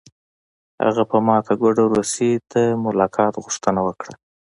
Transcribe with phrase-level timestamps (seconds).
[0.83, 2.53] هغه په ماته ګوډه روسي د
[2.83, 4.13] ملاقات غوښتنه وکړه